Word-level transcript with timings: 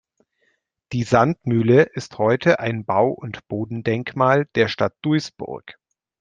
Die 0.93 1.03
Sandmühle 1.03 1.83
ist 1.83 2.17
heute 2.17 2.59
ein 2.59 2.85
Bau- 2.85 3.11
und 3.11 3.47
Bodendenkmal 3.47 4.47
der 4.55 4.67
Stadt 4.67 4.95
Duisburg. 5.03 5.77